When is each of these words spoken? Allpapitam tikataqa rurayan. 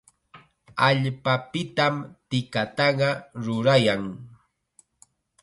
Allpapitam 0.87 1.95
tikataqa 2.29 3.09
rurayan. 3.43 4.03